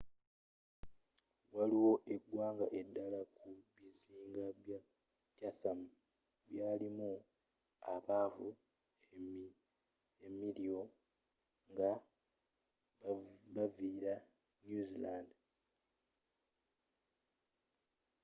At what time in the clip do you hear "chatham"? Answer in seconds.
5.37-5.79